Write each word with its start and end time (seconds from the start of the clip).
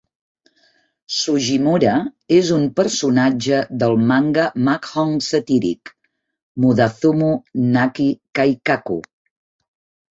Sugimura 1.17 1.91
és 2.37 2.49
un 2.55 2.65
personatge 2.81 3.61
del 3.85 3.95
manga 4.13 4.49
mahjong 4.71 5.15
satíric 5.29 5.95
"Mudazumo 6.65 7.33
Naki 7.79 8.11
Kaikaku". 8.41 9.01